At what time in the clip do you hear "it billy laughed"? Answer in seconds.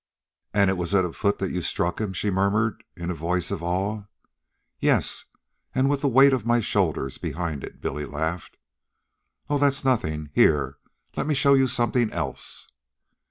7.63-8.57